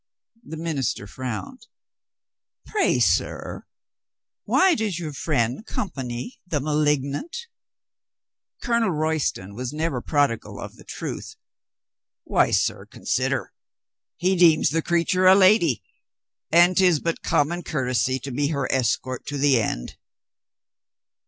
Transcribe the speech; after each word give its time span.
The 0.43 0.57
minister 0.57 1.05
frowned. 1.05 1.67
"Pray, 2.65 2.97
sir, 2.99 3.67
why 4.45 4.73
does 4.73 4.97
your 4.97 5.13
friend 5.13 5.63
company 5.63 6.39
the 6.47 6.59
malignant?" 6.59 7.37
Colonel 8.63 8.89
Royston 8.89 9.53
was 9.53 9.71
never 9.71 10.01
prodigal 10.01 10.59
of 10.59 10.75
the 10.77 10.83
truth. 10.83 11.35
"Why, 12.23 12.49
sir, 12.49 12.87
consider. 12.87 13.53
He 14.17 14.35
deems 14.35 14.71
the 14.71 14.81
creature 14.81 15.27
a 15.27 15.35
lady, 15.35 15.83
and 16.51 16.75
'tis 16.75 16.99
but 16.99 17.21
common 17.21 17.61
courtesy 17.61 18.17
to 18.21 18.31
be 18.31 18.47
her 18.47 18.67
escort 18.71 19.27
to 19.27 19.37
the 19.37 19.61
end." 19.61 19.97